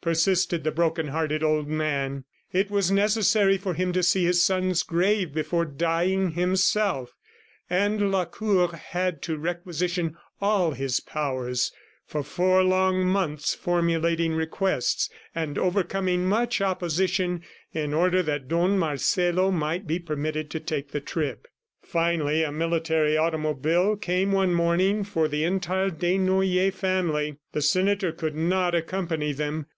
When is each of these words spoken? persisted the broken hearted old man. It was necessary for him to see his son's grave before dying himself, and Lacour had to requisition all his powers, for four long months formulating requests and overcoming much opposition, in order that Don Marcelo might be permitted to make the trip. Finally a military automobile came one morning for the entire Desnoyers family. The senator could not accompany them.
persisted 0.00 0.64
the 0.64 0.70
broken 0.70 1.08
hearted 1.08 1.42
old 1.42 1.66
man. 1.68 2.24
It 2.52 2.70
was 2.70 2.90
necessary 2.90 3.56
for 3.56 3.72
him 3.72 3.90
to 3.94 4.02
see 4.02 4.24
his 4.26 4.42
son's 4.42 4.82
grave 4.82 5.32
before 5.32 5.64
dying 5.64 6.32
himself, 6.32 7.14
and 7.70 8.10
Lacour 8.10 8.74
had 8.76 9.22
to 9.22 9.38
requisition 9.38 10.14
all 10.42 10.72
his 10.72 11.00
powers, 11.00 11.72
for 12.06 12.22
four 12.22 12.62
long 12.62 13.06
months 13.06 13.54
formulating 13.54 14.34
requests 14.34 15.08
and 15.34 15.56
overcoming 15.58 16.26
much 16.26 16.60
opposition, 16.60 17.42
in 17.72 17.94
order 17.94 18.22
that 18.22 18.46
Don 18.48 18.78
Marcelo 18.78 19.50
might 19.50 19.86
be 19.86 19.98
permitted 19.98 20.50
to 20.50 20.62
make 20.74 20.90
the 20.92 21.00
trip. 21.00 21.46
Finally 21.82 22.42
a 22.42 22.52
military 22.52 23.16
automobile 23.16 23.96
came 23.96 24.32
one 24.32 24.52
morning 24.52 25.02
for 25.04 25.28
the 25.28 25.44
entire 25.44 25.88
Desnoyers 25.90 26.74
family. 26.74 27.38
The 27.52 27.62
senator 27.62 28.12
could 28.12 28.34
not 28.34 28.74
accompany 28.74 29.32
them. 29.32 29.66